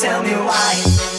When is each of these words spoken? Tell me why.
Tell 0.00 0.22
me 0.22 0.30
why. 0.30 1.17